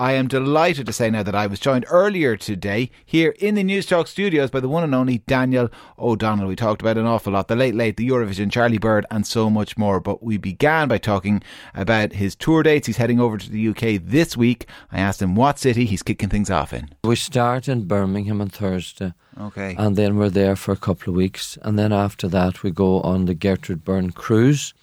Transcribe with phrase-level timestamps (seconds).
[0.00, 3.64] I am delighted to say now that I was joined earlier today here in the
[3.64, 6.46] Newstalk studios by the one and only Daniel O'Donnell.
[6.46, 9.50] We talked about an awful lot the Late Late, the Eurovision, Charlie Bird, and so
[9.50, 9.98] much more.
[9.98, 11.42] But we began by talking
[11.74, 12.86] about his tour dates.
[12.86, 14.68] He's heading over to the UK this week.
[14.92, 16.90] I asked him what city he's kicking things off in.
[17.02, 19.74] We start in Birmingham on Thursday, Okay.
[19.76, 23.00] and then we're there for a couple of weeks, and then after that we go
[23.00, 24.74] on the Gertrude Byrne cruise,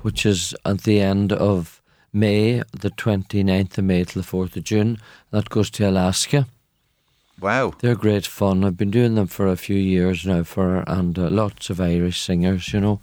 [0.00, 1.73] which is at the end of
[2.14, 4.98] May, the 29th of May till the 4th of June.
[5.30, 6.46] That goes to Alaska.
[7.40, 7.74] wow.
[7.80, 8.64] They're great fun.
[8.64, 12.20] I've been doing them for a few years now, for and uh, lots of Irish
[12.20, 13.00] singers, you know.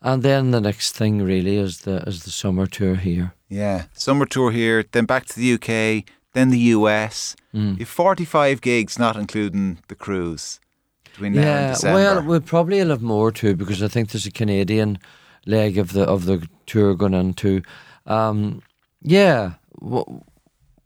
[0.00, 3.32] And then the next thing really is the is the summer tour here.
[3.48, 3.84] Yeah.
[3.94, 7.34] Summer tour here, then back to the UK, then the US.
[7.54, 7.78] Mm.
[7.78, 10.60] You've 45 gigs, not including the cruise,
[11.04, 11.94] between now and Yeah, December.
[11.94, 14.98] well, we'll probably have more too because I think there's a Canadian
[15.46, 17.62] leg of the of the tour going into.
[18.08, 18.62] Um,
[19.02, 20.20] yeah, w-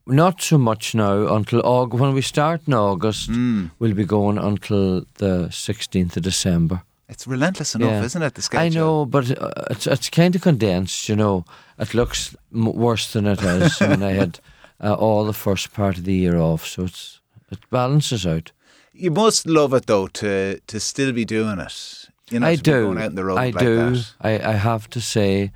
[0.07, 1.95] not so much now until Aug.
[1.95, 3.71] When we start in August, Mm.
[3.79, 6.83] we'll be going until the 16th of December.
[7.09, 8.05] It's relentless enough, Yeah.
[8.05, 8.35] isn't it?
[8.35, 8.65] The schedule.
[8.65, 11.09] I know, but uh, it's it's kind of condensed.
[11.09, 11.45] You know,
[11.79, 13.81] it looks m- worse than it is.
[13.89, 14.41] Mean, I had
[14.83, 17.21] uh, all the first part of the year off, so it's
[17.51, 18.53] it balances out.
[18.95, 22.09] You must love it though to to still be doing it.
[22.31, 22.71] You know, I do.
[22.87, 23.77] going out in the road I like do.
[23.77, 24.15] that.
[24.21, 25.51] I, I have to say,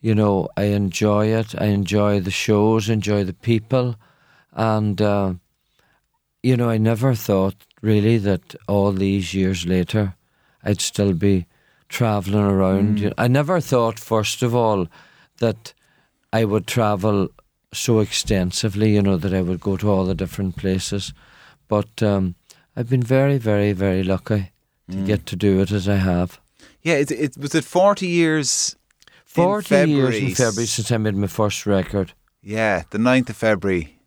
[0.00, 1.54] you know, I enjoy it.
[1.60, 3.96] I enjoy the shows, enjoy the people,
[4.52, 5.34] and uh,
[6.42, 10.14] you know, I never thought really that all these years later,
[10.62, 11.46] I'd still be
[11.88, 12.98] traveling around.
[12.98, 13.14] Mm.
[13.18, 14.86] I never thought, first of all,
[15.38, 15.74] that
[16.32, 17.28] I would travel
[17.72, 18.94] so extensively.
[18.94, 21.12] You know, that I would go to all the different places,
[21.68, 22.34] but um,
[22.76, 24.52] I've been very, very, very lucky
[24.90, 25.06] to Mm.
[25.06, 26.40] get to do it as I have.
[26.82, 28.74] Yeah, it, it was it forty years.
[29.36, 30.24] In 40 years February.
[30.26, 32.12] in February since I made my first record.
[32.42, 33.98] Yeah, the 9th of February,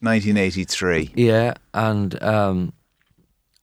[0.00, 1.10] nineteen eighty three.
[1.14, 2.72] Yeah, and um,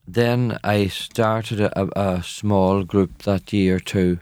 [0.07, 4.19] then I started a, a, a small group that year too.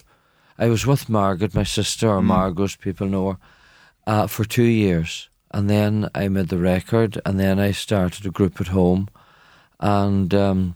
[0.57, 2.25] I was with Margaret, my sister, or Mm.
[2.25, 3.37] Margo's people know her,
[4.07, 5.29] uh, for two years.
[5.51, 9.07] And then I made the record, and then I started a group at home.
[9.79, 10.75] And um,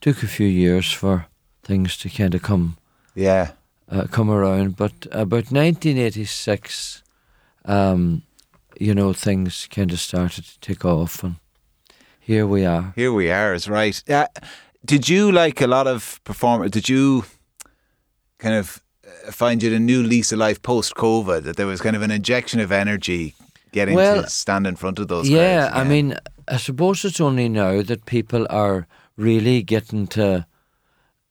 [0.00, 1.26] took a few years for
[1.62, 2.76] things to kind of come
[3.14, 3.50] Yeah,
[3.90, 4.76] uh, come around.
[4.76, 7.02] But about 1986,
[7.64, 8.22] um,
[8.78, 11.36] you know, things kind of started to take off, and
[12.20, 12.92] here we are.
[12.96, 13.54] here we are.
[13.54, 14.02] Is right.
[14.08, 14.26] Uh,
[14.84, 16.70] did you like a lot of performers?
[16.70, 17.24] Did you
[18.38, 18.82] kind of
[19.26, 21.42] uh, find you a new lease of life post COVID?
[21.44, 23.34] That there was kind of an injection of energy
[23.72, 25.28] getting Well, to stand in front of those.
[25.28, 26.16] Yeah, crowds I mean,
[26.48, 28.86] I suppose it's only now that people are
[29.16, 30.46] really getting to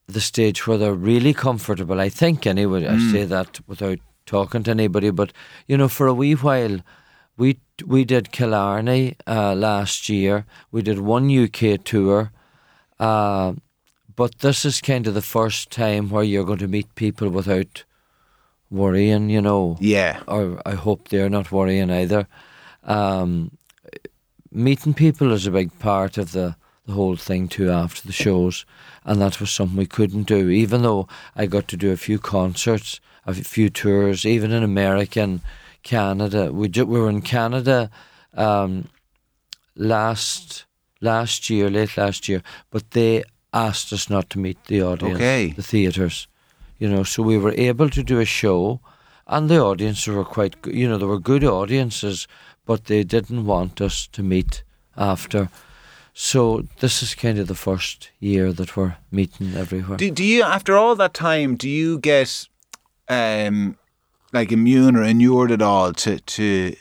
[0.08, 2.00] the stage where they're really comfortable.
[2.00, 3.10] I think, anyway, Mm.
[3.10, 5.34] I say that without talking to anybody, but
[5.68, 6.80] you know, for a wee while,
[7.38, 10.46] we we did Killarney uh, last year.
[10.72, 12.32] We did one UK tour,
[13.00, 13.54] uh,
[14.16, 17.84] but this is kind of the first time where you're going to meet people without
[18.70, 19.30] worrying.
[19.30, 22.28] You know, yeah, or I hope they're not worrying either.
[22.84, 23.58] Um,
[24.52, 28.66] meeting people is a big part of the, the whole thing too after the shows,
[29.03, 30.50] and that was something we couldn't do.
[30.50, 35.22] Even though I got to do a few concerts, a few tours, even in America
[35.22, 35.41] and
[35.84, 36.51] Canada.
[36.51, 37.90] We ju- we were in Canada
[38.35, 38.90] um,
[39.75, 40.66] last
[41.01, 42.41] last year, late last year,
[42.72, 45.53] but they asked us not to meet the audience, Okay.
[45.56, 46.28] the theatres.
[46.79, 48.79] You know, so we were able to do a show,
[49.28, 52.28] and the audiences were quite, you know, they were good audiences,
[52.66, 54.63] but they didn't want us to meet
[54.97, 55.50] after.
[56.18, 59.98] So this is kind of the first year that we're meeting everywhere.
[59.98, 62.48] Do, do you, after all that time, do you get
[63.09, 63.78] um,
[64.31, 66.75] like immune or inured at all to to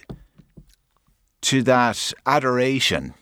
[1.42, 3.12] to that adoration,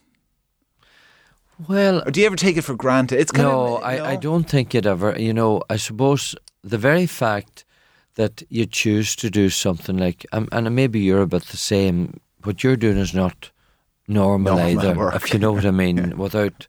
[1.66, 3.18] well, or do you ever take it for granted?
[3.18, 5.18] It's kind no, of I, I don't think it ever.
[5.18, 7.64] You know, I suppose the very fact
[8.14, 12.20] that you choose to do something like, um, and maybe you're about the same.
[12.44, 13.50] What you're doing is not
[14.08, 15.14] normal, Normal either, work.
[15.14, 16.66] if you know what I mean, without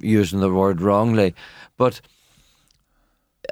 [0.00, 1.34] using the word wrongly.
[1.76, 2.00] But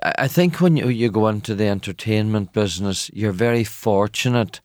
[0.02, 4.60] I think when you, you go into the entertainment business, you're very fortunate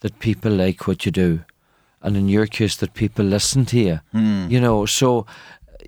[0.00, 1.44] that people like what you do,
[2.02, 4.00] and in your case, that people listen to you.
[4.12, 4.48] Hmm.
[4.50, 5.26] You know, so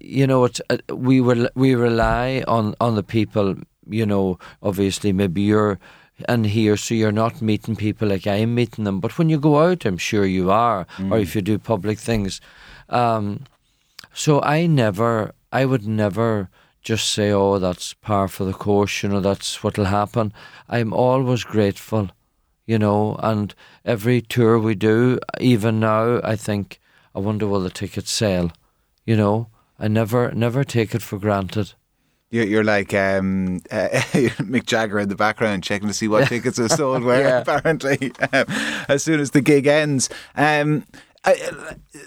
[0.00, 3.56] you know, it's uh, we we rely on on the people.
[3.90, 5.78] You know, obviously, maybe you're
[6.28, 9.00] in here, so you're not meeting people like I'm meeting them.
[9.00, 12.40] But when you go out, I'm sure you are, or if you do public things.
[12.88, 13.44] Um,
[14.12, 16.48] so I never, I would never
[16.82, 20.32] just say, "Oh, that's par for the course," you know, that's what'll happen.
[20.68, 22.10] I'm always grateful,
[22.66, 23.54] you know, and
[23.84, 26.80] every tour we do, even now, I think,
[27.14, 28.50] I wonder will the tickets sell,
[29.04, 29.48] you know.
[29.80, 31.74] I never, never take it for granted.
[32.30, 33.88] You're, you're like um, uh,
[34.42, 37.38] Mick Jagger in the background checking to see what tickets are sold where, Yeah.
[37.40, 38.44] apparently, um,
[38.88, 40.10] as soon as the gig ends.
[40.36, 40.84] Um,
[41.24, 41.34] I,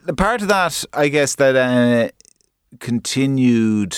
[0.05, 2.09] the part of that, I guess, that uh,
[2.79, 3.95] continued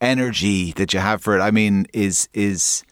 [0.00, 2.82] energy that you have for it, I mean, is is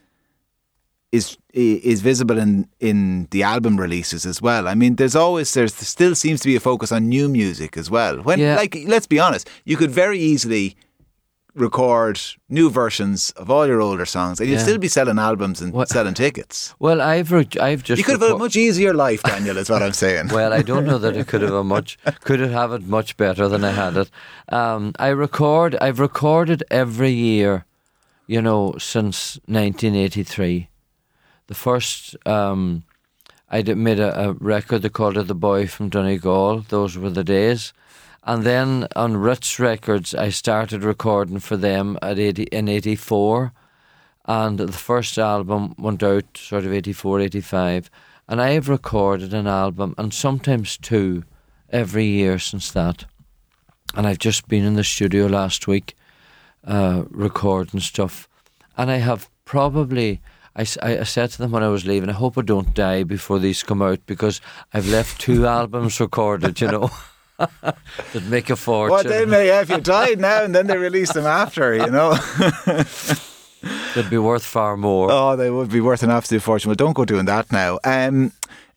[1.11, 4.67] is is visible in in the album releases as well.
[4.67, 7.77] I mean, there's always there's there still seems to be a focus on new music
[7.77, 8.17] as well.
[8.21, 8.55] When Yeah.
[8.55, 10.75] like let's be honest, you could very easily
[11.59, 12.19] record
[12.49, 14.63] new versions of all your older songs, and you'd Yeah.
[14.63, 16.73] still be selling albums and What- selling tickets.
[16.79, 19.57] Well, I've, re- I've just You could have a much easier life, Daniel.
[19.57, 20.29] is what I'm saying.
[20.29, 23.17] Well, I don't know that I could have a much could have have it much
[23.17, 24.09] better than I had it.
[24.49, 25.75] Um, I record.
[25.81, 27.65] I've recorded every year,
[28.27, 30.69] you know, since 1983.
[31.47, 32.83] The first, um,
[33.49, 34.81] I made a, a record.
[34.83, 37.73] They called it "The Boy from Donegal." Those were the days.
[38.23, 43.53] And then on Ritz Records, I started recording for them at 80, in '84
[44.29, 47.89] and the first album went out sort of 84 85
[48.27, 51.23] and i have recorded an album and sometimes two
[51.71, 53.05] every year since that.
[53.95, 55.95] And i've just been in the studio last week
[56.63, 58.29] uh, recording stuff.
[58.77, 60.21] And i have probably
[60.55, 63.39] I, I, said to them when I was leaving, I hope I don't die before
[63.39, 64.41] these come out because
[64.73, 66.91] I've left two albums recorded, you know,
[67.61, 68.91] that make a fortune.
[68.91, 72.13] What they may have you died now and then they release them after, you know?
[73.93, 75.09] That'd be worth far more.
[75.11, 76.69] Oh, they would be worth an absolute fortune.
[76.69, 77.79] Well, don't go doing that now.
[77.83, 78.31] Um,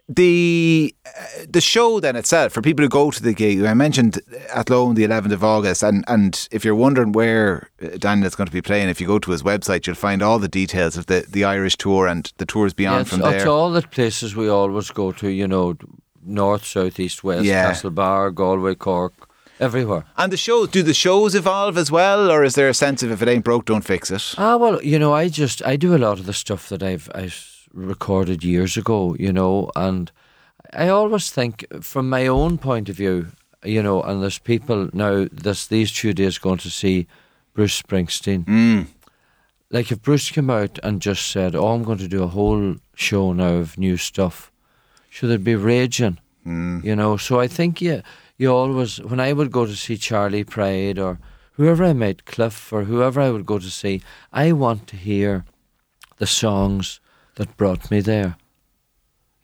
[0.09, 3.63] the uh, the show then itself for people who go to the gig.
[3.65, 4.21] I mentioned
[4.53, 8.35] Athlone on the 11th of August, and and if you're wondering where uh, Daniel is
[8.35, 10.97] going to be playing, if you go to his website, you'll find all the details
[10.97, 13.49] of the, the Irish tour and the tours beyond it's, from it's there.
[13.49, 15.77] all the places we always go to, you know,
[16.25, 17.71] north, south, east, west, Yeah.
[17.73, 19.13] Castlebar, Galway, Cork,
[19.61, 20.05] everywhere.
[20.17, 23.11] And the shows, do the shows evolve as well, or is there a sense of
[23.11, 24.35] if it ain't broke, don't fix it?
[24.39, 27.11] Ah, well, you know, I just I do a lot of the stuff that I've
[27.15, 30.11] I s- recorded years ago, you know, and
[30.73, 33.27] I always think from my own point of view,
[33.65, 37.07] you know, and there's people now this these two days going to see
[37.55, 38.45] Bruce Springsteen.
[38.45, 38.87] Mm.
[39.71, 42.77] Like if Bruce came out and just said, "Oh, I'm going to do a whole
[42.95, 44.52] show now of new stuff,"
[45.13, 46.17] should it be raging?
[46.47, 46.83] Mm.
[46.83, 48.03] You know, so I think you
[48.39, 51.19] you always when I would go to see Charley Pride or
[51.53, 54.01] whoever I met, Cliff or whoever I would go to see,
[54.33, 55.45] I want to hear
[56.17, 56.99] the songs
[57.35, 58.37] that brought me there.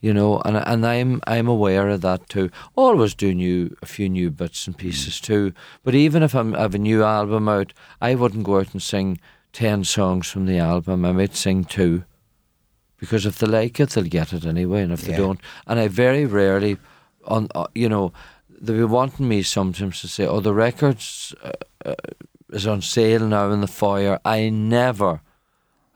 [0.01, 2.49] You know, and and I'm I'm aware of that too.
[2.75, 5.53] Always do new a few new bits and pieces too.
[5.85, 8.83] But even if I'm I have a new album out, I wouldn't go out and
[8.83, 9.21] sing
[9.53, 11.05] ten songs from the album.
[11.05, 12.05] I might sing two.
[13.01, 15.13] Because if they like it, they'll get it anyway, and if Yeah.
[15.13, 16.77] they don't, and I very rarely,
[17.25, 18.13] on uh, you know,
[18.61, 21.53] they'll be wanting me sometimes to say, "Oh, the records uh,
[21.87, 21.95] uh,
[22.53, 25.21] is on sale now in the foyer." I never,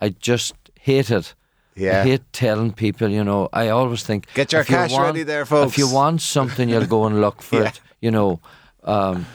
[0.00, 1.34] I just hate it.
[1.74, 2.00] Yeah.
[2.00, 3.48] I hate telling people, you know.
[3.52, 5.72] I always think Get your if you cash want- ready there, folks.
[5.72, 7.68] If you want something, you'll go and look for Yeah.
[7.68, 8.40] it, you know.
[8.84, 9.26] Um,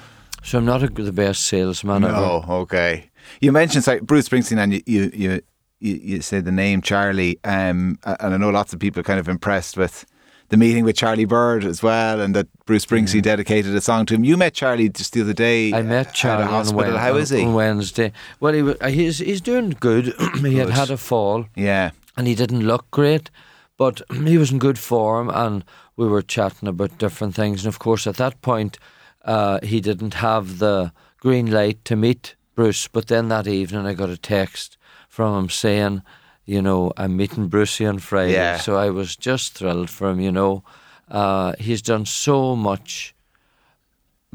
[0.43, 2.13] so I'm not a, the best salesman ever.
[2.13, 3.09] No, okay.
[3.41, 5.41] You mentioned sorry, Bruce Springsteen, and you you you,
[5.79, 9.19] you, you say the name Charlie, um, and I know lots of people are kind
[9.19, 10.05] of impressed with
[10.49, 14.15] the meeting with Charlie Bird as well, and that Bruce Springsteen dedicated a song to
[14.15, 14.23] him.
[14.23, 15.73] You met Charlie just the other day.
[15.73, 16.91] I uh, met Charlie at a on, hospital.
[16.93, 17.43] Wed- How on- is he?
[17.43, 18.11] on Wednesday.
[18.39, 20.13] Well, he, wa- he's he's doing good.
[20.41, 21.45] he had had a fall.
[21.55, 23.29] yeah, and he didn't look great,
[23.77, 25.63] but he was in good form, and
[25.97, 27.65] we were chatting about different things.
[27.65, 28.79] And of course, at that point,
[29.25, 32.87] uh, he didn't have the green light to meet Bruce.
[32.87, 34.76] But then that evening, I got a text
[35.17, 36.01] from him saying,
[36.45, 38.59] "You know, I'm meeting Brucey on Friday." Yeah.
[38.59, 40.19] So I was just thrilled for him.
[40.19, 40.63] You know,
[41.09, 43.15] uh, he's done so much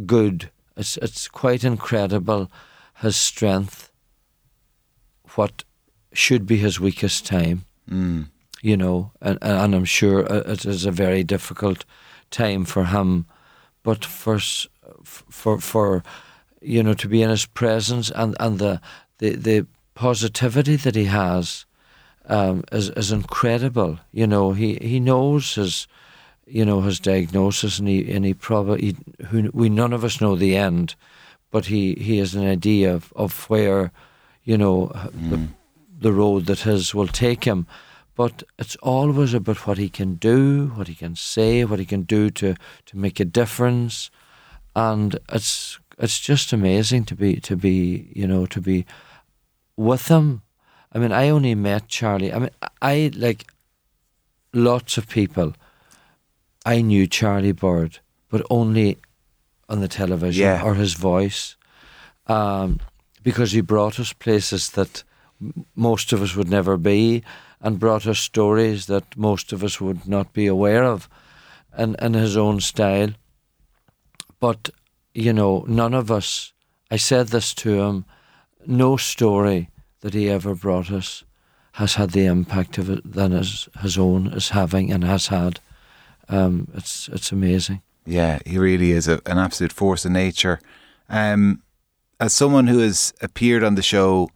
[0.05, 0.51] good.
[0.77, 2.51] It's it's quite incredible
[3.03, 3.93] his strength.
[5.37, 5.65] What
[6.13, 8.27] should be his weakest time mm.
[8.61, 11.85] you know, and, and I'm sure it is a very difficult
[12.31, 13.27] time for him,
[13.83, 14.39] but for
[15.05, 16.03] for for
[16.61, 18.81] you know to be in his presence and and the
[19.19, 21.67] the, the positivity that he has
[22.27, 23.99] um, is is incredible.
[24.13, 25.87] You know, he he knows his
[26.47, 28.97] you know his diagnosis, and he and he probably
[29.27, 30.95] who we none of us know the end,
[31.51, 33.93] but he he has an idea of, of where
[34.45, 35.49] you know the
[36.01, 37.67] the road that his will take him.
[38.15, 42.03] But it's always about what he can do, what he can say, what he can
[42.03, 42.55] do to,
[42.87, 44.11] to make a difference.
[44.77, 48.85] And it's it's just amazing to be to be you know to be
[49.83, 50.43] with him.
[50.93, 52.33] I mean, I only met Charlie.
[52.33, 53.47] I mean, I like
[54.53, 55.55] lots of people.
[56.65, 57.99] I knew Charlie Bird,
[58.29, 58.99] but only
[59.69, 60.63] on the television Yeah.
[60.63, 61.57] or his voice,
[62.27, 62.79] um,
[63.23, 65.05] because he brought us places that
[65.75, 67.23] most of us would never be,
[67.61, 71.09] and brought us stories that most of us would not be aware of,
[71.73, 73.11] and in his own style.
[74.41, 74.71] But
[75.15, 76.53] you know, none of us.
[76.91, 78.05] I said this to him.
[78.67, 79.69] No story
[80.03, 81.25] that he ever brought us
[81.73, 85.59] has had the impact of it than his, his own is having and has had.
[86.29, 87.83] Um, it's it's amazing.
[88.05, 90.61] Yeah, he really is a, an absolute force of nature.
[91.09, 91.63] Um,
[92.21, 94.31] as someone who has appeared on the show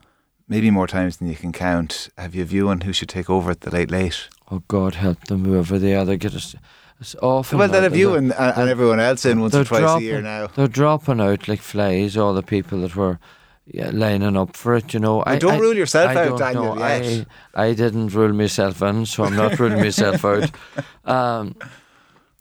[0.49, 3.29] maybe more times than you can count, have you a view on who should take
[3.29, 4.29] over at the late late?
[4.51, 6.05] Oh God, help them, whoever they are.
[6.05, 6.55] They get us.
[7.01, 7.59] It's awful.
[7.59, 10.23] well, they'll have you and, and everyone else in once or twice dropping, a year
[10.23, 10.47] now.
[10.47, 12.17] They're dropping out like flies.
[12.17, 13.19] All the people that were
[13.67, 15.25] yeah, lining up for it, you know.
[15.27, 16.83] I don't rule yourself I out, don't Daniel.
[16.83, 20.51] I, I didn't rule myself in, so I'm not ruling myself out.
[21.05, 21.55] Um,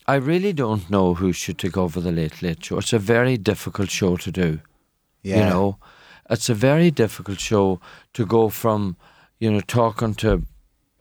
[0.08, 2.80] I really don't know who should take over the Late Late Show.
[2.80, 4.60] It's a very difficult show to do.
[5.22, 5.38] Yeah.
[5.38, 5.78] You know,
[6.30, 7.80] it's a very difficult show
[8.14, 8.98] to go from,
[9.40, 10.44] you know, talking to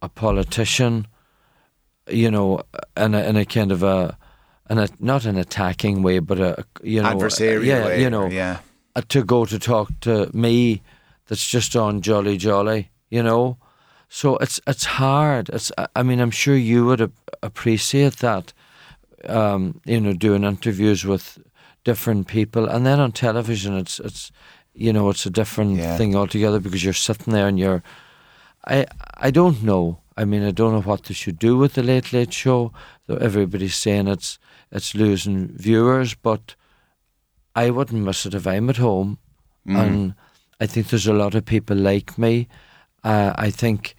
[0.02, 1.06] a politician,
[2.08, 2.62] you know,
[2.96, 4.18] in a, in a kind of a,
[4.68, 8.26] in a not an attacking way, but a you know, adversarial yeah, way, you know,
[8.26, 8.58] yeah.
[8.96, 10.82] Uh, to go to talk to me,
[11.26, 13.56] that's just on jolly jolly, you know.
[14.08, 15.48] So it's it's hard.
[15.50, 18.52] It's I- I mean I'm sure you would ap- appreciate that,
[19.28, 21.38] um, you know, doing interviews with
[21.84, 24.30] different people, and then on television it's it's
[24.74, 25.96] you know it's a different Yeah.
[25.96, 27.82] thing altogether because you're sitting there and you're.
[28.66, 28.86] I
[29.16, 29.98] I don't know.
[30.16, 32.72] I mean I don't know what they should do with the Late Late Show.
[33.06, 34.38] Though Everybody's saying it's
[34.70, 36.54] it's losing viewers, but
[37.54, 39.18] I wouldn't miss it if I'm at home.
[39.66, 40.14] And
[40.60, 42.48] I think there's a lot of people like me.
[43.02, 43.94] Uh, I think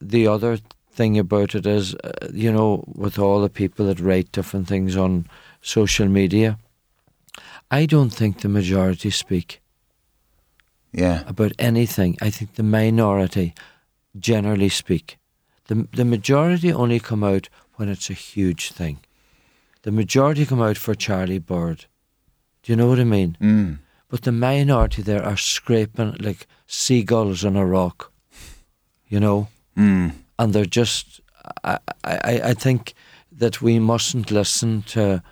[0.00, 0.58] the other
[0.92, 4.96] thing about it is, uh, you know, with all the people that write different things
[4.96, 5.26] on
[5.60, 6.58] social media,
[7.70, 9.60] I don't think the majority speak
[10.92, 11.22] Yeah.
[11.26, 12.16] about anything.
[12.22, 13.54] I think the minority
[14.18, 15.18] generally speak.
[15.66, 19.00] The, the majority only come out when it's a huge thing.
[19.82, 21.84] The majority come out for Charlie Bird.
[22.68, 23.34] Do you know what I mean?
[23.40, 23.78] Mm.
[24.10, 28.12] But the minority there are scraping like seagulls on a rock,
[29.08, 30.12] you know, Mm.
[30.38, 31.22] and they're just.
[31.64, 32.92] I, I, I think
[33.32, 35.22] that we mustn't listen to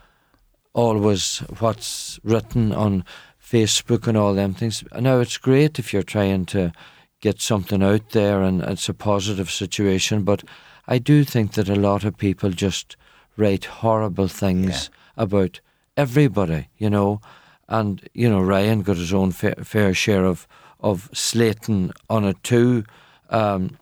[0.72, 3.04] always what's written on
[3.38, 4.82] Facebook and all them things.
[4.98, 6.72] Now it's great if you're trying to
[7.20, 10.42] get something out there and it's a positive situation, but
[10.88, 12.96] I do think that a lot of people just
[13.36, 14.88] write horrible things
[15.18, 15.60] about
[15.96, 17.20] everybody, you know.
[17.68, 20.46] And you know, Ryan got his own fair, fair share of
[20.80, 22.84] of slating on it too.
[23.30, 23.78] Um,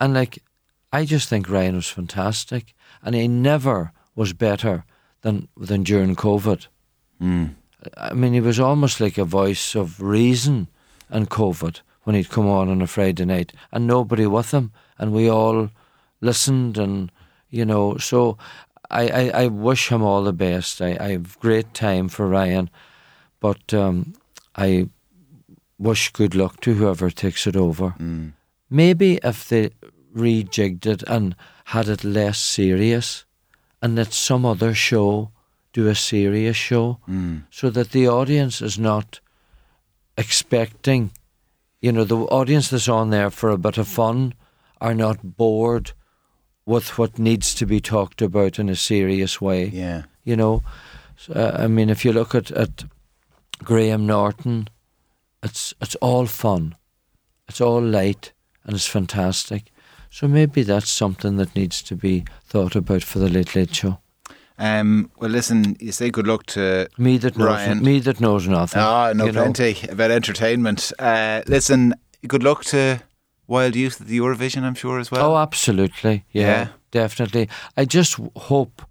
[0.00, 0.38] and like,
[0.92, 4.84] I just think Ryan was fantastic, and he never was better
[5.22, 6.66] than than during COVID.
[7.20, 7.54] Mm.
[7.96, 10.68] I mean, he was almost like a voice of reason
[11.08, 15.12] and COVID when he'd come on on a Friday night, and nobody with him, and
[15.12, 15.70] we all
[16.20, 17.10] listened, and
[17.50, 18.36] you know, so
[18.90, 20.80] I, I, I wish him all the best.
[20.80, 22.70] I, I have great time for Ryan,
[23.40, 24.14] but um,
[24.56, 24.88] I
[25.78, 27.94] wish good luck to whoever takes it over.
[27.98, 28.32] Mm.
[28.70, 29.70] Maybe if they
[30.14, 33.24] rejigged it and had it less serious,
[33.82, 35.30] and let some other show
[35.72, 37.44] do a serious show, Mm.
[37.50, 39.20] so that the audience is not
[40.16, 41.12] expecting,
[41.80, 44.34] you know, the audience that's on there for a bit of fun
[44.80, 45.92] are not bored
[46.68, 49.64] with what needs to be talked about in a serious way.
[49.68, 50.02] Yeah.
[50.24, 50.62] You know,
[51.34, 52.84] uh, I mean, if you look at, at
[53.64, 54.68] Graham Norton,
[55.42, 56.76] it's it's all fun,
[57.48, 58.32] it's all light,
[58.64, 59.72] and it's fantastic.
[60.10, 63.98] So maybe that's something that needs to be thought about for the Late Late Show.
[64.58, 67.82] Um, well, listen, you say good luck to Me that knows, Ryan.
[67.82, 68.82] me that knows nothing.
[68.82, 69.42] Ah, no you know.
[69.42, 70.92] plenty about entertainment.
[70.98, 71.94] Uh, listen,
[72.26, 73.00] good luck to
[73.48, 75.32] Wild Youth at the Eurovision, I'm sure as well.
[75.32, 76.24] Oh, absolutely.
[76.32, 76.68] Yeah, Yeah.
[76.90, 77.48] definitely.
[77.80, 78.82] I just hope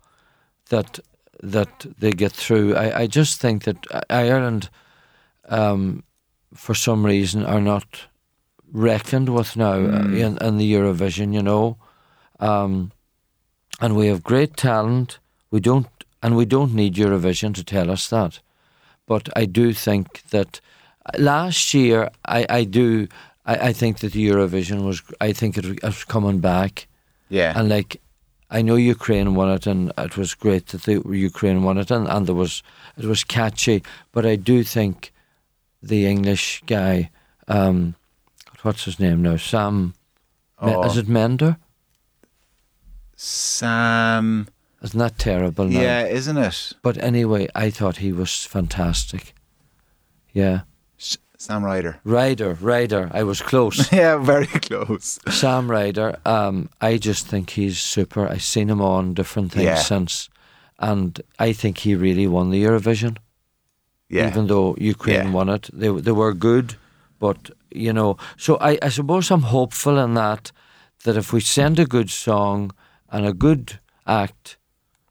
[0.69, 0.99] that
[1.43, 2.75] that they get through.
[2.75, 3.77] I, I just think that
[4.09, 4.69] Ireland,
[5.49, 6.03] um,
[6.55, 8.07] for some reason, are not
[8.73, 10.17] reckoned with now uh, Mm.
[10.17, 11.33] in, in the Eurovision.
[11.33, 11.77] You know,
[12.39, 12.91] um,
[13.79, 15.19] and we have great talent.
[15.51, 15.87] We don't,
[16.21, 18.41] and we don't need Eurovision to tell us that.
[19.05, 20.59] But I do think that
[21.17, 23.07] last year, I, I do.
[23.47, 25.01] I, I think that the Eurovision was.
[25.19, 26.87] I think it was coming back
[27.29, 27.53] yeah.
[27.57, 28.01] and like
[28.49, 31.01] I know Ukraine won it, and it was great that the
[31.31, 32.63] Ukraine won it, and, and there was
[32.97, 33.83] it was catchy.
[34.11, 35.11] But I do think
[35.83, 37.09] the English guy,
[37.47, 37.95] um,
[38.61, 39.37] what's his name now?
[39.37, 39.93] Sam,
[40.59, 40.83] Oh.
[40.85, 41.57] is it Mender?
[43.15, 44.47] Sam.
[44.81, 45.65] Isn't that terrible?
[45.65, 45.81] Now?
[45.81, 46.73] Yeah, isn't it?
[46.81, 49.33] But anyway, I thought he was fantastic.
[50.33, 50.61] Yeah,
[50.99, 51.99] S- Sam Ryder.
[52.03, 53.09] Ryder, Ryder.
[53.13, 53.91] I was close.
[53.91, 55.19] Yeah, very close.
[55.29, 58.27] Sam Ryder, um, I just think he's super.
[58.27, 59.75] I've seen him on different things Yeah.
[59.75, 60.29] since,
[60.79, 63.17] and I think he really won the Eurovision.
[64.09, 64.27] Yeah.
[64.29, 65.31] Even though Ukraine Yeah.
[65.31, 66.75] won it, they they were good,
[67.19, 68.17] but you know.
[68.37, 70.51] So I, I suppose I'm hopeful in that
[71.03, 72.71] that if we send a good song
[73.11, 74.57] and a good act,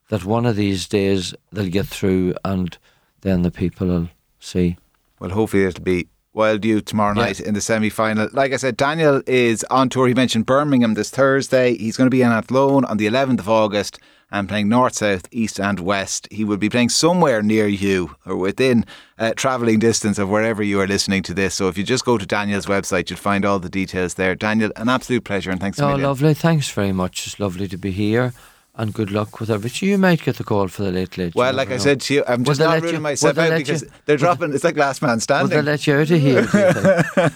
[0.09, 2.77] that one of these days they'll get through, and
[3.21, 4.75] then the people will see.
[5.19, 7.25] Well, hopefully it'll be Wild Youth tomorrow Yeah.
[7.25, 8.29] night in the semi final.
[8.31, 10.07] Like I said, Daniel is on tour.
[10.07, 11.75] He mentioned Birmingham this Thursday.
[11.75, 15.25] He's going to be in Athlone on the 11th of August and playing north, south,
[15.31, 16.27] east, and west.
[16.29, 18.85] He will be playing somewhere near you or within
[19.17, 21.55] uh, travelling distance of wherever you are listening to this.
[21.55, 24.35] So if you just go to Daniel's website, you'll find all the details there.
[24.35, 26.33] Daniel, an absolute pleasure and thanks Oh, lovely.
[26.33, 27.25] Thanks very much.
[27.25, 28.33] It's lovely to be here.
[28.79, 29.89] And good luck with everything.
[29.89, 31.33] You might get the call for the late late.
[31.33, 31.83] Well, like never I know.
[31.83, 33.81] said to you, I'm just they not let ruling you- myself they out let because
[33.81, 34.53] you- they're will they- dropping.
[34.53, 35.57] It's like last man standing.
[35.57, 36.05] Will they standing.
[36.05, 37.31] let you out of here?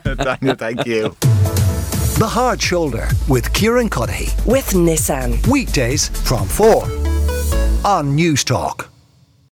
[0.00, 0.14] do you?
[0.24, 1.14] Daniel, thank you.
[2.18, 4.34] The Hard Shoulder with Kieran Cuddihy.
[4.46, 5.46] with Nissan.
[5.46, 6.82] Weekdays from 4
[7.86, 8.89] on Newstalk.